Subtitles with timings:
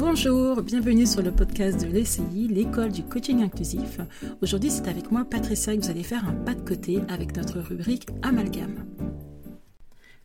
[0.00, 4.00] Bonjour, bienvenue sur le podcast de l'ECI, l'école du coaching inclusif.
[4.40, 7.60] Aujourd'hui, c'est avec moi Patricia que vous allez faire un pas de côté avec notre
[7.60, 8.86] rubrique Amalgame.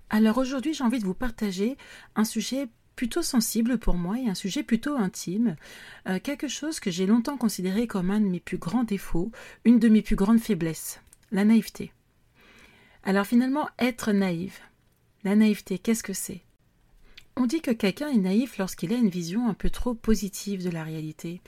[0.09, 1.75] Alors aujourd'hui, j'ai envie de vous partager
[2.15, 5.57] un sujet plutôt sensible pour moi et un sujet plutôt intime,
[6.07, 9.33] euh, quelque chose que j'ai longtemps considéré comme un de mes plus grands défauts,
[9.65, 11.01] une de mes plus grandes faiblesses,
[11.33, 11.91] la naïveté.
[13.03, 14.57] Alors finalement, être naïve.
[15.25, 16.44] La naïveté, qu'est-ce que c'est?
[17.37, 20.69] On dit que quelqu'un est naïf lorsqu'il a une vision un peu trop positive de
[20.69, 21.41] la réalité,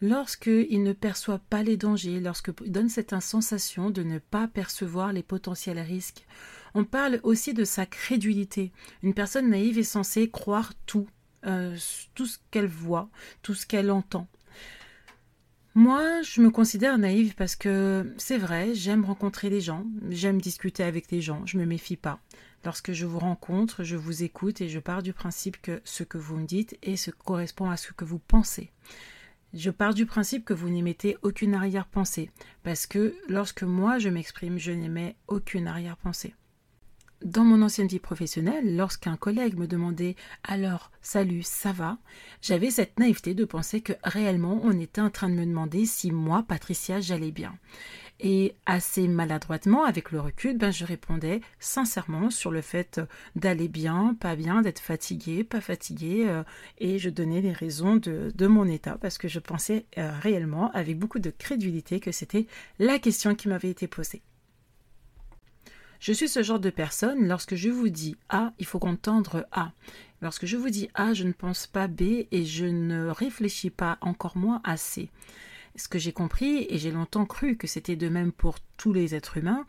[0.00, 5.22] lorsqu'il ne perçoit pas les dangers, lorsqu'il donne cette sensation de ne pas percevoir les
[5.22, 6.26] potentiels risques.
[6.74, 8.72] On parle aussi de sa crédulité.
[9.02, 11.08] Une personne naïve est censée croire tout,
[11.44, 11.76] euh,
[12.14, 13.10] tout ce qu'elle voit,
[13.42, 14.28] tout ce qu'elle entend.
[15.74, 20.82] Moi, je me considère naïve parce que c'est vrai, j'aime rencontrer les gens, j'aime discuter
[20.82, 22.20] avec les gens, je me méfie pas.
[22.64, 26.18] Lorsque je vous rencontre, je vous écoute et je pars du principe que ce que
[26.18, 28.70] vous me dites et ce correspond à ce que vous pensez.
[29.52, 32.30] Je pars du principe que vous n'émettez aucune arrière-pensée,
[32.62, 36.34] parce que lorsque moi je m'exprime, je n'émets aucune arrière-pensée.
[37.22, 41.98] Dans mon ancienne vie professionnelle, lorsqu'un collègue me demandait alors salut, ça va,
[42.40, 46.10] j'avais cette naïveté de penser que réellement on était en train de me demander si
[46.10, 47.54] moi, Patricia, j'allais bien.
[48.24, 53.00] Et assez maladroitement, avec le recul, ben, je répondais sincèrement sur le fait
[53.34, 56.44] d'aller bien, pas bien, d'être fatigué, pas fatigué, euh,
[56.78, 61.00] et je donnais les raisons de, mon état parce que je pensais euh, réellement, avec
[61.00, 62.46] beaucoup de crédulité, que c'était
[62.78, 64.22] la question qui m'avait été posée.
[65.98, 69.72] Je suis ce genre de personne, lorsque je vous dis A, il faut entendre A.
[70.20, 73.98] Lorsque je vous dis A, je ne pense pas B et je ne réfléchis pas
[74.00, 75.10] encore moins à C.
[75.76, 79.14] Ce que j'ai compris, et j'ai longtemps cru que c'était de même pour tous les
[79.14, 79.64] êtres humains,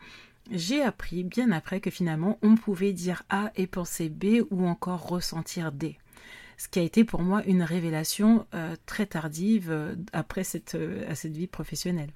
[0.50, 5.08] j'ai appris bien après que finalement on pouvait dire A et penser B ou encore
[5.08, 5.96] ressentir D.
[6.56, 10.42] Ce qui a été pour moi une révélation euh, très tardive euh, après
[10.74, 12.10] euh, à cette vie professionnelle.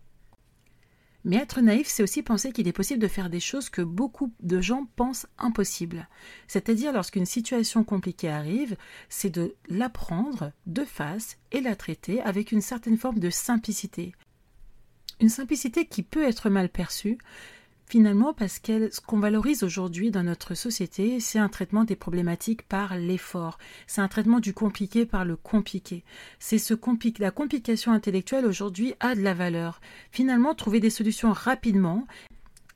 [1.24, 4.32] Mais être naïf, c'est aussi penser qu'il est possible de faire des choses que beaucoup
[4.40, 6.08] de gens pensent impossibles.
[6.46, 8.76] C'est-à-dire lorsqu'une situation compliquée arrive,
[9.08, 14.14] c'est de l'apprendre de face et la traiter avec une certaine forme de simplicité.
[15.20, 17.18] Une simplicité qui peut être mal perçue,
[17.88, 22.62] Finalement, parce que ce qu'on valorise aujourd'hui dans notre société, c'est un traitement des problématiques
[22.62, 23.56] par l'effort.
[23.86, 26.04] C'est un traitement du compliqué par le compliqué.
[26.38, 26.74] C'est ce
[27.18, 29.80] la complication intellectuelle aujourd'hui a de la valeur.
[30.12, 32.06] Finalement, trouver des solutions rapidement,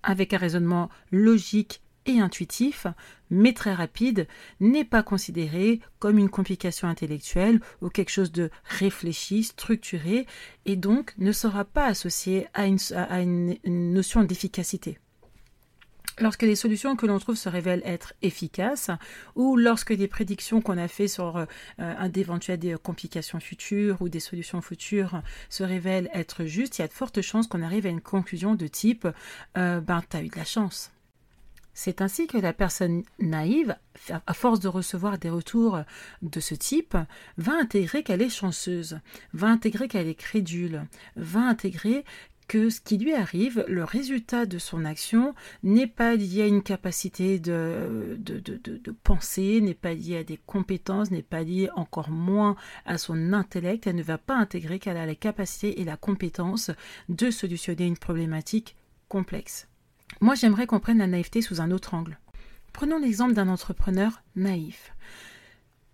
[0.03, 2.87] avec un raisonnement logique et intuitif,
[3.31, 4.27] mais très rapide,
[4.61, 10.27] n'est pas considéré comme une complication intellectuelle ou quelque chose de réfléchi, structuré,
[10.67, 14.99] et donc ne sera pas associé à une notion d'efficacité.
[16.19, 18.91] Lorsque les solutions que l'on trouve se révèlent être efficaces,
[19.35, 21.47] ou lorsque des prédictions qu'on a fait sur
[21.81, 26.89] euh, d'éventuelles complications futures ou des solutions futures se révèlent être justes, il y a
[26.89, 29.09] de fortes chances qu'on arrive à une conclusion de type
[29.57, 30.91] euh, ben t'as eu de la chance.
[31.75, 33.77] C'est ainsi que la personne naïve,
[34.27, 35.81] à force de recevoir des retours
[36.21, 36.97] de ce type,
[37.39, 38.99] va intégrer qu'elle est chanceuse,
[39.33, 42.05] va intégrer qu'elle est crédule, va intégrer
[42.49, 46.63] que ce qui lui arrive, le résultat de son action, n'est pas lié à une
[46.63, 48.21] capacité de,
[49.05, 53.87] penser, n'est pas lié à des compétences, n'est pas lié encore moins à son intellect.
[53.87, 56.71] Elle ne va pas intégrer qu'elle a la capacité et la compétence
[57.09, 58.77] de solutionner une problématique
[59.09, 59.67] complexe.
[60.23, 62.17] Moi, j'aimerais qu'on prenne la naïveté sous un autre angle.
[62.73, 64.93] Prenons l'exemple d'un entrepreneur naïf.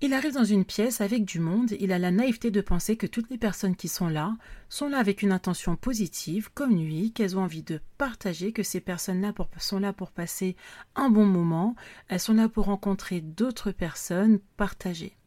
[0.03, 3.07] Il arrive dans une pièce avec du monde, il a la naïveté de penser que
[3.07, 4.37] toutes les personnes qui sont là
[4.69, 8.81] sont là avec une intention positive, comme lui, qu'elles ont envie de partager, que ces
[8.81, 10.57] personnes-là sont là pour passer
[10.95, 11.75] un bon moment,
[12.09, 15.18] elles sont là pour rencontrer d'autres personnes, partager.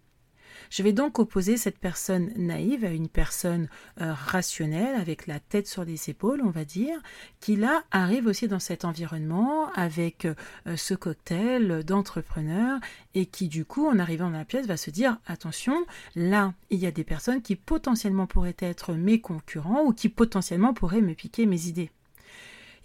[0.72, 3.68] Je vais donc opposer cette personne naïve à une personne
[4.00, 6.98] euh, rationnelle, avec la tête sur les épaules, on va dire,
[7.42, 10.34] qui là arrive aussi dans cet environnement avec euh,
[10.78, 12.80] ce cocktail d'entrepreneurs
[13.16, 15.76] et qui du coup, en arrivant dans la pièce, va se dire attention,
[16.16, 20.74] là, il y a des personnes qui potentiellement pourraient être mes concurrents ou qui potentiellement
[20.74, 21.92] pourraient me piquer mes idées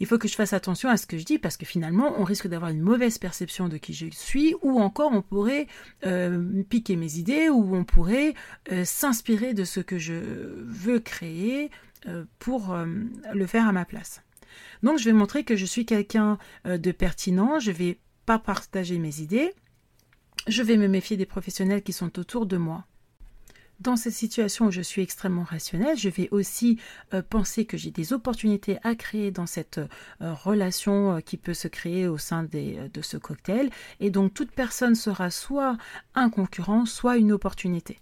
[0.01, 2.25] il faut que je fasse attention à ce que je dis parce que finalement, on
[2.25, 5.67] risque d'avoir une mauvaise perception de qui je suis ou encore on pourrait
[6.05, 8.35] euh, piquer mes idées ou on pourrait
[8.73, 10.15] euh, s'inspirer de ce que je
[10.65, 11.71] veux créer
[12.07, 12.77] euh, pour
[13.33, 14.23] le faire à ma place.
[14.83, 19.21] Donc je vais montrer que je suis quelqu'un de pertinent, je vais pas partager mes
[19.21, 19.53] idées,
[20.47, 22.85] je vais me méfier des professionnels qui sont autour de moi.
[23.81, 26.81] Dans cette situation où je suis extrêmement rationnelle, je vais aussi
[27.13, 31.53] euh, penser que j'ai des opportunités à créer dans cette euh, relation euh, qui peut
[31.53, 33.69] se créer au sein de ce cocktail.
[34.01, 35.77] Et donc toute personne sera soit
[36.15, 38.01] un concurrent, soit une opportunité.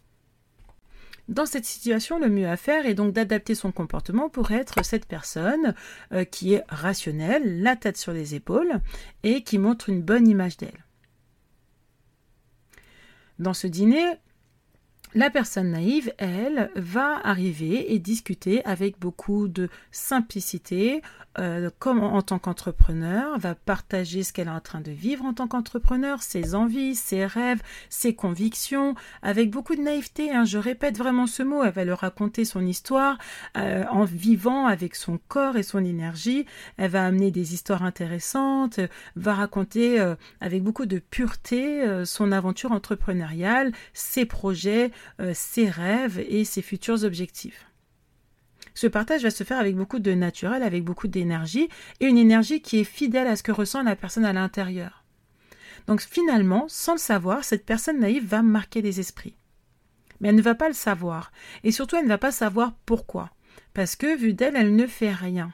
[1.27, 5.07] Dans cette situation, le mieux à faire est donc d'adapter son comportement pour être cette
[5.07, 5.75] personne
[6.31, 8.81] qui est rationnelle, la tête sur les épaules,
[9.23, 10.85] et qui montre une bonne image d'elle.
[13.39, 14.05] Dans ce dîner,
[15.15, 21.03] la personne naïve, elle, va arriver et discuter avec beaucoup de simplicité,
[21.39, 25.33] euh, comme en, tant qu'entrepreneur, va partager ce qu'elle est en train de vivre en
[25.33, 30.33] tant qu'entrepreneur, ses envies, ses rêves, ses convictions, avec beaucoup de naïveté.
[30.33, 31.63] Hein, je répète vraiment ce mot.
[31.63, 33.17] Elle va leur raconter son histoire
[33.57, 36.45] euh, en vivant avec son corps et son énergie.
[36.77, 38.81] Elle va amener des histoires intéressantes,
[39.15, 44.91] va raconter euh, avec beaucoup de pureté son aventure entrepreneuriale, ses projets,
[45.33, 47.67] ses rêves et ses futurs objectifs.
[48.75, 51.69] Ce partage va se faire avec beaucoup de naturel, avec beaucoup d'énergie,
[52.01, 55.05] et une énergie qui est fidèle à ce que ressent la personne à l'intérieur.
[55.87, 59.37] Donc finalement, sans le savoir, cette personne naïve va marquer les esprits.
[60.21, 61.31] Mais elle ne va pas le savoir,
[61.63, 63.31] et surtout elle ne va pas savoir pourquoi,
[63.75, 65.53] parce que vu d'elle, elle ne fait rien.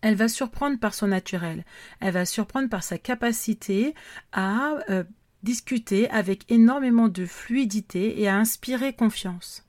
[0.00, 1.64] Elle va surprendre par son naturel,
[2.00, 3.94] elle va surprendre par sa capacité
[4.32, 5.04] à euh,
[5.42, 9.64] discuter avec énormément de fluidité et à inspirer confiance.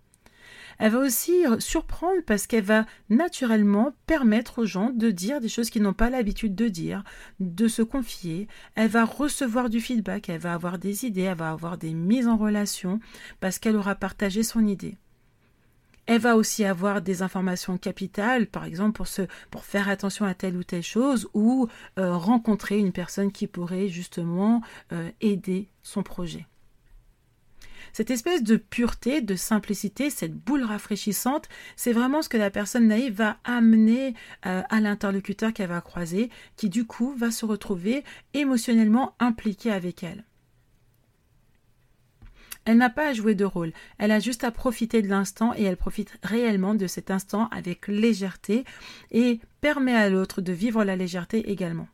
[0.80, 5.70] Elle va aussi surprendre parce qu'elle va naturellement permettre aux gens de dire des choses
[5.70, 7.04] qu'ils n'ont pas l'habitude de dire,
[7.42, 8.48] de se confier.
[8.76, 12.30] Elle va recevoir du feedback, elle va avoir des idées, elle va avoir des mises
[12.30, 13.02] en relation
[13.42, 14.98] parce qu'elle aura partagé son idée.
[16.12, 19.22] Elle va aussi avoir des informations capitales, par exemple pour, se,
[19.62, 21.68] faire attention à telle ou telle chose, ou
[22.00, 26.48] euh, rencontrer une personne qui pourrait justement euh, aider son projet.
[27.94, 32.88] Cette espèce de pureté, de simplicité, cette boule rafraîchissante, c'est vraiment ce que la personne
[32.88, 34.16] naïve va amener
[34.48, 38.04] euh, à l'interlocuteur qu'elle va croiser, qui du coup va se retrouver
[38.34, 40.24] émotionnellement impliqué avec elle.
[42.70, 45.64] Elle n'a pas à jouer de rôle, elle a juste à profiter de l'instant et
[45.64, 48.64] elle profite réellement de cet instant avec légèreté
[49.10, 51.88] et permet à l'autre de vivre la légèreté également.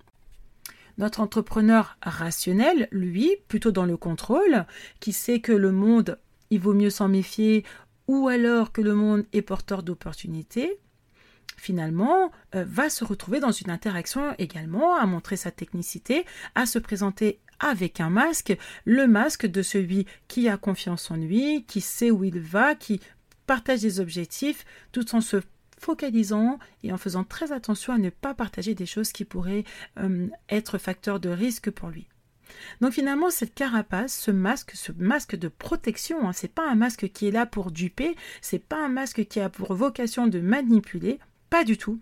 [0.97, 4.65] Notre entrepreneur rationnel, lui, plutôt dans le contrôle,
[4.99, 6.19] qui sait que le monde,
[6.49, 7.63] il vaut mieux s'en méfier,
[8.09, 10.77] ou alors que le monde est porteur d'opportunités,
[11.55, 16.79] finalement, euh, va se retrouver dans une interaction également, à montrer sa technicité, à se
[16.79, 22.11] présenter avec un masque, le masque de celui qui a confiance en lui, qui sait
[22.11, 23.01] où il va, qui
[23.47, 25.41] partage des objectifs, tout en se
[25.79, 29.65] focalisant et en faisant très attention à ne pas partager des choses qui pourraient
[29.99, 32.07] euh, être facteurs de risque pour lui.
[32.81, 37.09] Donc finalement, cette carapace, ce masque, ce masque de protection, hein, c'est pas un masque
[37.09, 41.19] qui est là pour duper, c'est pas un masque qui a pour vocation de manipuler,
[41.49, 41.99] pas du tout.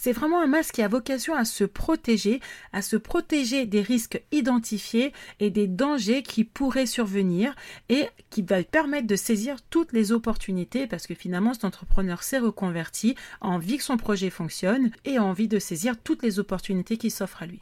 [0.00, 2.40] C'est vraiment un masque qui a vocation à se protéger,
[2.72, 7.56] à se protéger des risques identifiés et des dangers qui pourraient survenir
[7.88, 12.38] et qui va permettre de saisir toutes les opportunités parce que finalement cet entrepreneur s'est
[12.38, 16.96] reconverti, a envie que son projet fonctionne et a envie de saisir toutes les opportunités
[16.96, 17.60] qui s'offrent à lui.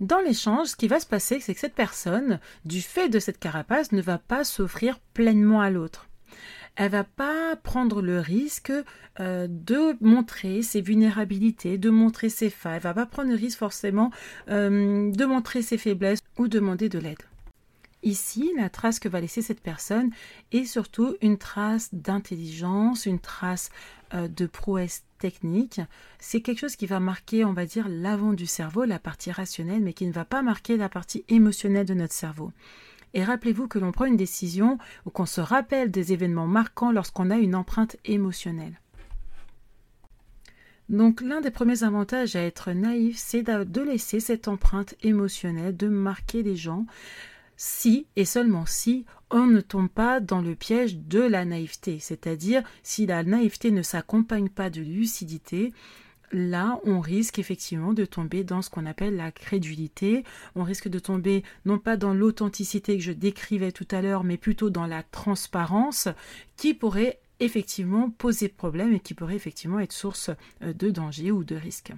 [0.00, 3.38] Dans l'échange, ce qui va se passer, c'est que cette personne, du fait de cette
[3.38, 6.08] carapace, ne va pas s'offrir pleinement à l'autre
[6.76, 8.72] elle va pas prendre le risque
[9.20, 12.76] euh, de montrer ses vulnérabilités, de montrer ses failles.
[12.76, 14.10] Elle va pas prendre le risque forcément
[14.48, 17.22] euh, de montrer ses faiblesses ou demander de l'aide.
[18.02, 20.10] Ici, la trace que va laisser cette personne
[20.50, 23.70] est surtout une trace d'intelligence, une trace
[24.14, 25.80] euh, de prouesse technique.
[26.18, 29.82] C'est quelque chose qui va marquer, on va dire, l'avant du cerveau, la partie rationnelle,
[29.82, 32.50] mais qui ne va pas marquer la partie émotionnelle de notre cerveau.
[33.14, 37.30] Et rappelez-vous que l'on prend une décision ou qu'on se rappelle des événements marquants lorsqu'on
[37.30, 38.78] a une empreinte émotionnelle.
[40.88, 45.88] Donc l'un des premiers avantages à être naïf, c'est de laisser cette empreinte émotionnelle, de
[45.88, 46.86] marquer les gens,
[47.56, 52.62] si et seulement si on ne tombe pas dans le piège de la naïveté, c'est-à-dire
[52.82, 55.72] si la naïveté ne s'accompagne pas de lucidité,
[56.32, 60.24] là, on risque effectivement de tomber dans ce qu'on appelle la crédulité.
[60.54, 64.36] On risque de tomber non pas dans l'authenticité que je décrivais tout à l'heure, mais
[64.36, 66.08] plutôt dans la transparence
[66.56, 70.30] qui pourrait effectivement poser problème et qui pourrait effectivement être source
[70.62, 71.92] euh, de danger ou de risque.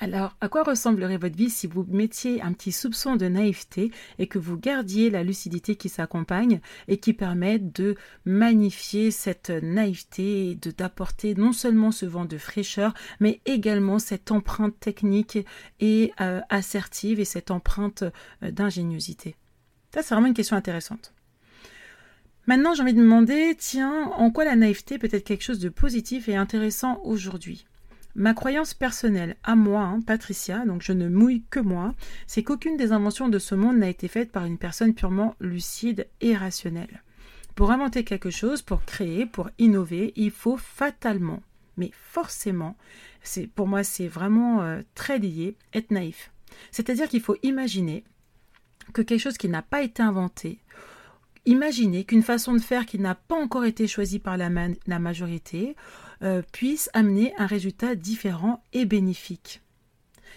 [0.00, 3.90] Alors, à quoi ressemblerait votre vie si vous mettiez un petit soupçon de naïveté
[4.20, 10.50] et que vous gardiez la lucidité qui s'accompagne et qui permet de magnifier cette naïveté
[10.50, 15.38] et de d'apporter non seulement ce vent de fraîcheur, mais également cette empreinte technique
[15.80, 18.04] et euh, assertive et cette empreinte
[18.44, 19.34] euh, d'ingéniosité
[19.92, 21.12] Ça, c'est vraiment une question intéressante.
[22.46, 25.68] Maintenant, j'ai envie de demander, tiens, en quoi la naïveté peut être quelque chose de
[25.68, 27.67] positif et intéressant aujourd'hui?
[28.18, 31.94] Ma croyance personnelle, à moi, hein, Patricia, donc je ne mouille que moi,
[32.26, 36.08] c'est qu'aucune des inventions de ce monde n'a été faite par une personne purement lucide
[36.20, 37.04] et rationnelle.
[37.54, 41.44] Pour inventer quelque chose, pour créer, pour innover, il faut fatalement,
[41.76, 42.76] mais forcément,
[43.22, 46.32] c'est pour moi c'est vraiment euh, très lié, être naïf.
[46.72, 48.02] C'est-à-dire qu'il faut imaginer
[48.94, 50.58] que quelque chose qui n'a pas été inventé,
[51.48, 54.50] imaginer qu'une façon de faire qui n'a pas encore été choisie par la,
[54.98, 55.76] majorité
[56.22, 59.62] euh, puisse amener un résultat différent et bénéfique.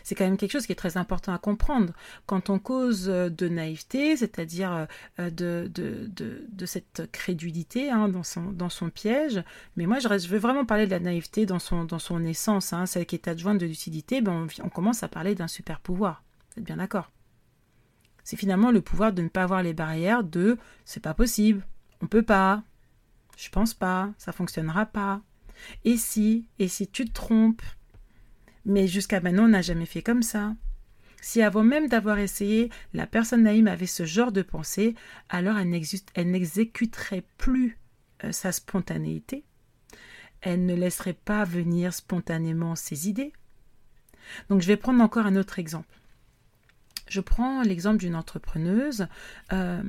[0.04, 1.94] C'est quand même quelque chose qui est très important à comprendre.
[2.26, 4.88] Quand on cause euh, de naïveté, c'est-à-dire
[5.20, 8.24] euh, de, cette crédulité hein, dans,
[8.70, 9.44] son, piège,
[9.76, 13.16] mais moi je, veux vraiment parler de la naïveté dans son, essence, hein, celle qui
[13.16, 16.24] est adjointe de lucidité, ben on commence à parler d'un super pouvoir.
[16.52, 17.12] Vous êtes bien d'accord?
[18.24, 21.66] C'est finalement le pouvoir de ne pas avoir les barrières de c'est pas possible,
[22.02, 22.64] on peut pas,
[23.38, 25.22] je pense pas, ça fonctionnera pas.
[25.84, 27.62] Et si, et si tu te trompes,
[28.66, 30.56] mais jusqu'à maintenant, on n'a jamais fait comme ça.
[31.22, 34.96] Si avant même d'avoir essayé, la personne naïve avait ce genre de pensée,
[35.30, 37.78] alors elle n'exécuterait plus
[38.24, 39.44] euh, sa spontanéité.
[40.42, 43.34] Elle ne laisserait pas venir spontanément ses idées.
[44.50, 46.01] Donc je vais prendre encore un autre exemple.
[47.12, 49.06] Je prends l'exemple d'une entrepreneuse.
[49.52, 49.84] Euh,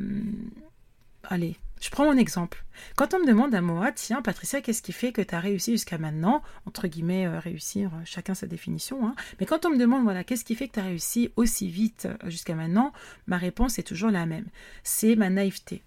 [1.22, 2.64] allez, je prends mon exemple.
[2.96, 5.70] Quand on me demande à moi, tiens, Patricia, qu'est-ce qui fait que tu as réussi
[5.70, 6.42] jusqu'à maintenant?
[6.66, 9.06] Entre guillemets, euh, réussir, euh, chacun sa définition.
[9.06, 9.14] Hein.
[9.38, 12.08] Mais quand on me demande, voilà, qu'est-ce qui fait que tu as réussi aussi vite
[12.26, 12.92] jusqu'à maintenant?
[13.28, 14.46] Ma réponse est toujours la même.
[14.82, 15.84] C'est ma naïveté.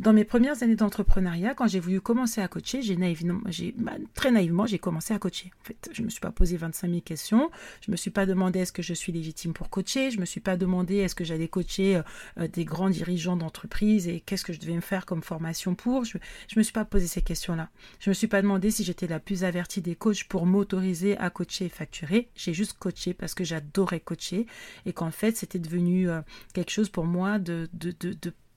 [0.00, 4.64] Dans mes premières années d'entrepreneuriat, quand j'ai voulu commencer à coacher, j'ai bah, très naïvement,
[4.64, 5.50] j'ai commencé à coacher.
[5.92, 7.50] Je ne me suis pas posé 25 000 questions.
[7.82, 10.10] Je ne me suis pas demandé est-ce que je suis légitime pour coacher.
[10.10, 12.00] Je ne me suis pas demandé est-ce que j'allais coacher
[12.38, 16.06] euh, des grands dirigeants d'entreprise et qu'est-ce que je devais me faire comme formation pour.
[16.06, 17.68] Je ne me suis pas posé ces questions-là.
[17.98, 21.18] Je ne me suis pas demandé si j'étais la plus avertie des coachs pour m'autoriser
[21.18, 22.30] à coacher et facturer.
[22.34, 24.46] J'ai juste coaché parce que j'adorais coacher
[24.86, 26.22] et qu'en fait, c'était devenu euh,
[26.54, 27.68] quelque chose pour moi de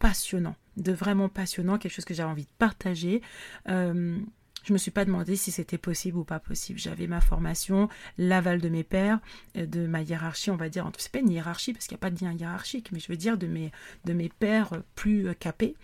[0.03, 3.21] passionnant de vraiment passionnant, quelque chose que j'avais envie de partager.
[3.69, 4.19] Euh,
[4.65, 6.77] je me suis pas demandé si c'était possible ou pas possible.
[6.77, 9.19] J'avais ma formation, l'aval de mes pères,
[9.55, 10.89] euh, de ma hiérarchie, on va dire.
[10.97, 13.15] C'est pas une hiérarchie parce qu'il n'y a pas de lien hiérarchique, mais je veux
[13.15, 13.71] dire de mes,
[14.03, 15.75] de mes pères plus euh, capés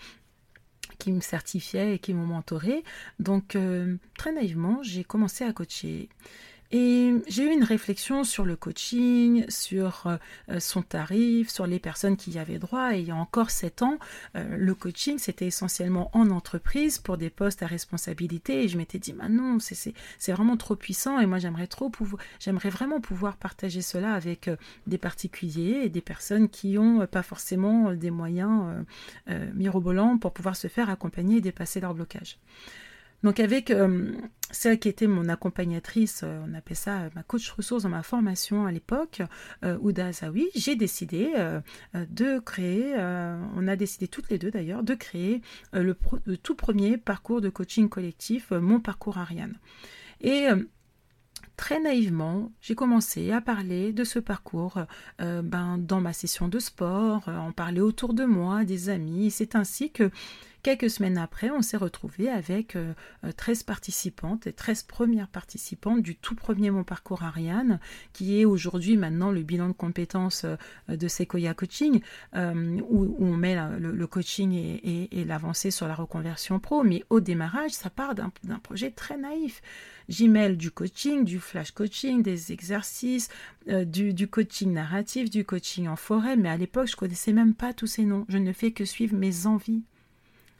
[0.98, 2.84] qui me certifiaient et qui m'ont mentoré.
[3.20, 3.58] Donc,
[4.18, 6.10] très naïvement, j'ai commencé à coacher.
[6.72, 12.16] Et j'ai eu une réflexion sur le coaching, sur euh, son tarif, sur les personnes
[12.16, 12.94] qui y avaient droit.
[12.96, 13.98] Et il y a encore sept ans,
[14.36, 18.64] euh, le coaching, c'était essentiellement en entreprise pour des postes à responsabilité.
[18.64, 21.20] Et je m'étais dit, bah non, c'est vraiment trop puissant.
[21.20, 25.90] Et moi, j'aimerais trop pouvoir, j'aimerais vraiment pouvoir partager cela avec euh, des particuliers et
[25.90, 28.86] des personnes qui n'ont pas forcément des moyens
[29.56, 32.38] mirobolants pour pouvoir se faire accompagner et dépasser leur blocage.
[33.24, 34.14] Donc avec euh,
[34.52, 38.04] celle qui était mon accompagnatrice, euh, on appelait ça euh, ma coach ressource dans ma
[38.04, 39.22] formation à l'époque,
[39.82, 41.34] Ouda Azawi, j'ai décidé
[41.94, 45.42] de créer, on a décidé toutes les deux d'ailleurs, de créer
[45.74, 45.96] le,
[46.42, 49.58] tout premier parcours de coaching collectif, mon parcours Ariane.
[50.22, 50.48] Et
[51.58, 54.80] très naïvement, j'ai commencé à parler de ce parcours
[55.20, 59.32] ben, dans ma session de sport, en parler autour de moi, des amis.
[59.32, 60.10] C'est ainsi que
[60.70, 62.78] Quelques semaines après, on s'est retrouvé avec
[63.38, 67.80] 13 euh, participantes et 13 premières participantes du tout premier Mon Parcours Ariane,
[68.14, 72.02] qui est aujourd'hui maintenant le bilan de compétences euh, de Sequoia Coaching,
[72.36, 76.84] euh, où, on met le, coaching et, l'avancée sur la reconversion pro.
[76.84, 78.30] Mais au démarrage, ça part d'un
[78.62, 79.64] projet très naïf.
[80.08, 83.30] J'y mêle du coaching, du flash coaching, des exercices,
[83.66, 87.74] du, du, coaching narratif, du coaching en forêt, mais à l'époque, je connaissais même pas
[87.74, 88.28] tous ces noms.
[88.30, 89.82] Je ne fais que suivre mes envies.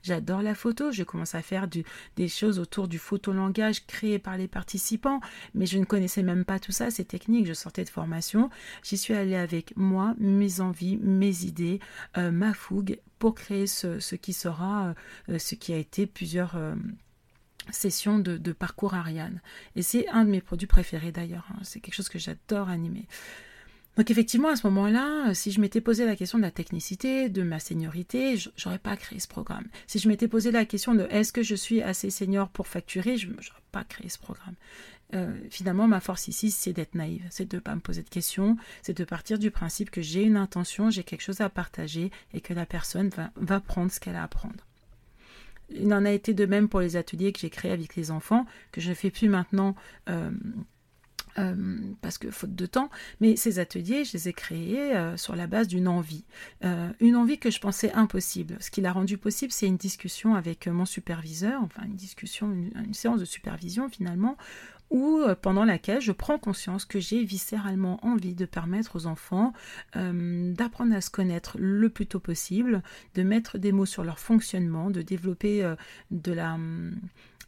[0.04, 4.48] J'adore la photo, je commence à faire des choses autour du photolangage créé par les
[4.48, 5.20] participants,
[5.54, 8.50] mais je ne connaissais même pas tout ça, ces techniques, je sortais de formation,
[8.84, 11.80] j'y suis allée avec moi, mes envies, mes idées,
[12.18, 14.94] euh, ma fougue, pour créer ce, qui sera,
[15.30, 16.56] euh, ce qui a été plusieurs...
[16.56, 16.76] Euh,
[17.72, 19.42] sessions de, parcours Ariane.
[19.76, 21.48] Et c'est un de mes produits préférés d'ailleurs.
[21.52, 21.60] Hein.
[21.62, 23.06] C'est quelque chose que j'adore animer.
[24.00, 27.28] Donc effectivement, à ce moment-là, euh, si je m'étais posé la question de la technicité,
[27.28, 29.66] de ma seniorité, j'aurais pas créé ce programme.
[29.88, 33.18] Si je m'étais posé la question de est-ce que je suis assez senior pour facturer,
[33.18, 34.56] je n'aurais pas créé ce programme.
[35.16, 38.08] Euh, finalement, ma force ici, c'est d'être naïve, c'est de ne pas me poser de
[38.08, 42.10] questions, c'est de partir du principe que j'ai une intention, j'ai quelque chose à partager
[42.34, 44.66] et que la personne va, prendre ce qu'elle a à prendre.
[45.72, 48.46] Il en a été de même pour les ateliers que j'ai créés avec les enfants,
[48.72, 49.76] que je ne fais plus maintenant.
[50.08, 50.32] Euh,
[51.40, 51.56] euh,
[52.02, 52.90] parce que faute de temps,
[53.22, 56.26] mais ces ateliers, je les ai créés euh, sur la base d'une envie,
[56.66, 58.58] euh, une envie que je pensais impossible.
[58.60, 62.94] Ce qui l'a rendu possible, c'est une discussion avec mon superviseur, enfin une discussion, une,
[62.94, 64.38] séance de supervision finalement,
[64.90, 69.54] ou pendant laquelle je prends conscience que j'ai viscéralement envie de permettre aux enfants
[69.94, 72.82] d'apprendre à se connaître le plus tôt possible,
[73.14, 75.76] de mettre des mots sur leur fonctionnement, de développer
[76.10, 76.58] de la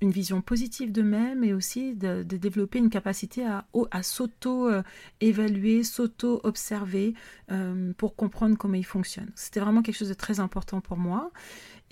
[0.02, 7.14] une vision positive d'eux-mêmes et aussi de, développer une capacité à, s'auto-évaluer, s'auto-observer
[7.98, 9.32] pour comprendre comment ils fonctionnent.
[9.36, 11.32] C'était vraiment quelque chose de très important pour moi.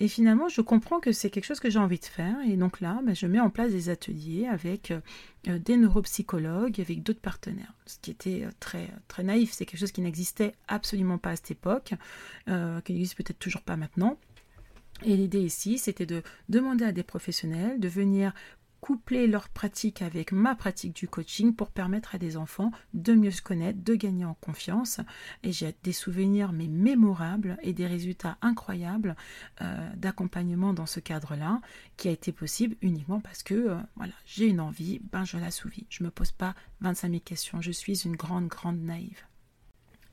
[0.02, 2.34] Et finalement, je comprends que c'est quelque chose que j'ai envie de faire.
[2.48, 4.92] Et donc là, ben, je mets en place des ateliers avec
[5.46, 7.74] euh, des neuropsychologues, avec d'autres partenaires.
[7.84, 11.36] Ce qui était euh, très, très naïf, c'est quelque chose qui n'existait absolument pas à
[11.36, 11.92] cette époque,
[12.48, 14.18] euh, qui n'existe peut-être toujours pas maintenant.
[15.04, 18.32] Et l'idée ici, c'était de demander à des professionnels de venir
[18.80, 23.30] coupler leur pratique avec ma pratique du coaching pour permettre à des enfants de mieux
[23.30, 25.00] se connaître, de gagner en confiance.
[25.42, 29.16] Et j'ai des souvenirs mais mémorables et des résultats incroyables
[29.60, 31.60] euh, d'accompagnement dans ce cadre-là
[31.96, 35.86] qui a été possible uniquement parce que euh, voilà, j'ai une envie, ben je l'assouvis.
[35.90, 37.60] Je ne me pose pas 25 000 questions.
[37.60, 39.22] Je suis une grande, grande naïve.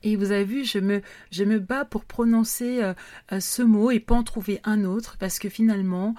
[0.02, 4.22] Et vous avez vu, je me, bats pour prononcer euh, ce mot et pas en
[4.22, 6.14] trouver un autre parce que finalement,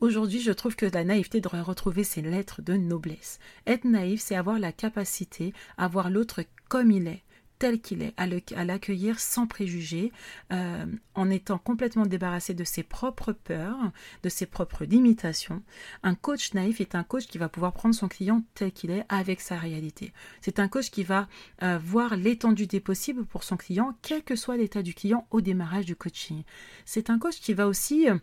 [0.00, 3.38] Aujourd'hui, je trouve que la naïveté devrait retrouver ses lettres de noblesse.
[3.66, 7.22] Être naïf, c'est avoir la capacité à voir l'autre comme il est,
[7.58, 10.12] tel qu'il est, à l'accueillir sans préjugés,
[10.52, 15.62] euh, en étant complètement débarrassé de ses propres peurs, de ses propres limitations.
[16.02, 19.04] Un coach naïf est un coach qui va pouvoir prendre son client tel qu'il est
[19.08, 20.12] avec sa réalité.
[20.40, 21.28] C'est un coach qui va
[21.62, 25.40] euh, voir l'étendue des possibles pour son client, quel que soit l'état du client au
[25.40, 26.42] démarrage du coaching.
[26.84, 28.08] C'est un coach qui va aussi...
[28.08, 28.18] Euh,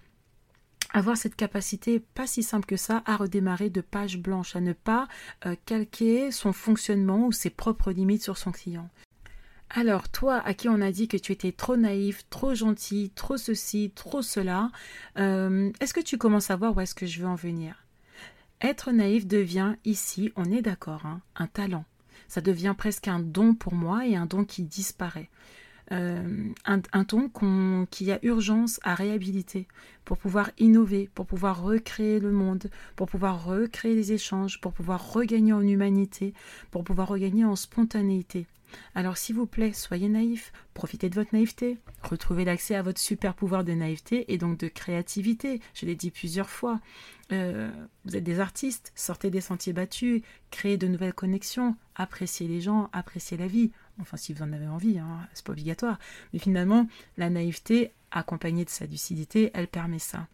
[0.95, 4.73] avoir cette capacité, pas si simple que ça, à redémarrer de page blanche, à ne
[4.73, 5.07] pas
[5.65, 8.87] calquer son fonctionnement ou ses propres limites sur son client.
[9.75, 13.37] Alors, toi, à qui on a dit que tu étais trop naïf, trop gentil, trop
[13.37, 14.69] ceci, trop cela,
[15.17, 17.83] euh, est-ce que tu commences à voir où est-ce que je veux en venir?
[18.61, 21.85] Être naïf devient ici, on est d'accord, hein, un talent.
[22.27, 25.31] Ça devient presque un don pour moi et un don qui disparaît.
[25.91, 27.29] Euh, un, ton
[27.89, 29.67] qui a urgence à réhabiliter
[30.05, 35.13] pour pouvoir innover, pour pouvoir recréer le monde, pour pouvoir recréer les échanges, pour pouvoir
[35.13, 36.35] regagner en humanité,
[36.69, 38.45] pour pouvoir regagner en spontanéité.
[38.95, 43.33] Alors s'il vous plaît, soyez naïfs, profitez de votre naïveté, retrouvez l'accès à votre super
[43.33, 45.61] pouvoir de naïveté et donc de créativité.
[45.73, 46.79] Je l'ai dit plusieurs fois.
[47.31, 47.71] Euh,
[48.05, 52.89] vous êtes des artistes, sortez des sentiers battus, créez de nouvelles connexions, appréciez les gens,
[52.93, 53.71] appréciez la vie.
[53.99, 55.99] Enfin, si vous en avez envie, hein, c'est pas obligatoire.
[56.33, 60.27] Mais finalement, la naïveté, accompagnée de sa lucidité, elle permet ça.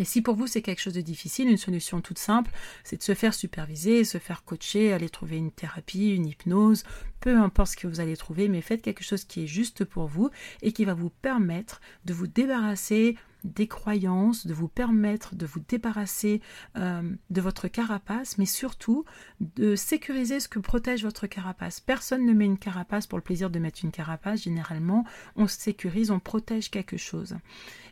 [0.00, 2.50] Et si pour vous c'est quelque chose de difficile, une solution toute simple,
[2.84, 6.84] c'est de se faire superviser, se faire coacher, aller trouver une thérapie, une hypnose,
[7.20, 10.06] peu importe ce que vous allez trouver, mais faites quelque chose qui est juste pour
[10.06, 10.30] vous
[10.62, 15.60] et qui va vous permettre de vous débarrasser des croyances, de vous permettre de vous
[15.60, 16.40] débarrasser
[16.76, 19.04] euh, de votre carapace, mais surtout
[19.40, 21.80] de sécuriser ce que protège votre carapace.
[21.80, 24.42] Personne ne met une carapace pour le plaisir de mettre une carapace.
[24.42, 25.04] Généralement,
[25.36, 27.36] on sécurise, on protège quelque chose.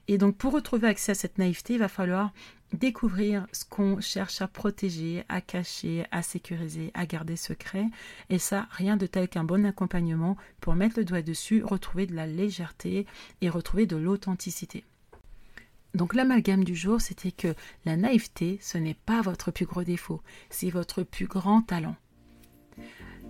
[0.08, 2.32] Et donc, pour retrouver accès à cette naïveté, il va falloir
[2.72, 7.86] découvrir ce qu'on cherche à protéger, à cacher, à sécuriser, à garder secret.
[8.30, 12.14] Et ça, rien de tel qu'un bon accompagnement pour mettre le doigt dessus, retrouver de
[12.14, 13.06] la légèreté
[13.40, 14.84] et retrouver de l'authenticité.
[15.98, 20.22] Donc l'amalgame du jour, c'était que la naïveté, ce n'est pas votre plus gros défaut,
[20.48, 21.96] c'est votre plus grand talent.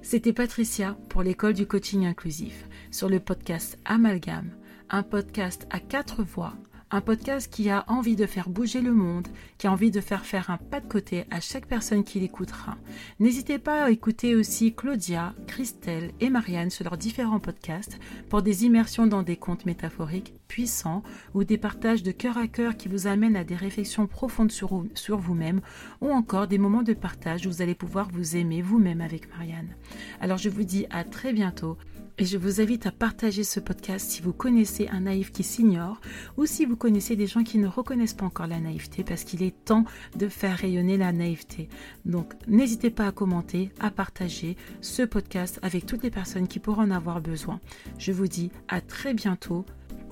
[0.02, 4.54] C'était Patricia pour l'école du coaching inclusif sur le podcast Amalgame,
[4.90, 6.52] un podcast à quatre voix
[6.90, 10.24] un podcast qui a envie de faire bouger le monde, qui a envie de faire
[10.24, 12.77] faire un pas de côté à chaque personne qui l'écoutera.
[13.20, 17.98] N'hésitez pas à écouter aussi Claudia, Christelle et Marianne sur leurs différents podcasts
[18.31, 21.03] pour des immersions dans des contes métaphoriques puissants
[21.35, 24.85] ou des partages de cœur à cœur qui vous amènent à des réflexions profondes sur,
[24.94, 25.61] sur vous-même
[26.01, 29.74] ou encore des moments de partage où vous allez pouvoir vous aimer vous-même avec Marianne.
[30.20, 31.77] Alors je vous dis à très bientôt
[32.18, 36.00] et je vous invite à partager ce podcast si vous connaissez un naïf qui s'ignore
[36.37, 39.42] ou si vous connaissez des gens qui ne reconnaissent pas encore la naïveté parce qu'il
[39.42, 39.85] est temps
[40.16, 41.68] de faire rayonner la naïveté.
[42.04, 46.83] Donc n'hésitez pas à commenter, à partager ce podcast avec toutes les personnes qui pourront
[46.83, 47.61] en avoir besoin.
[47.98, 49.64] Je vous dis à très bientôt.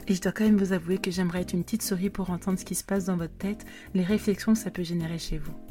[0.08, 2.60] Et je dois quand même vous avouer que j'aimerais être une petite souris pour entendre
[2.60, 5.65] ce qui se passe dans votre tête, les réflexions que ça peut générer chez vous.